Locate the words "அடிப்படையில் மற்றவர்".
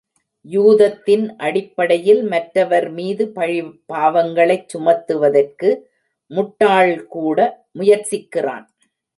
1.37-2.87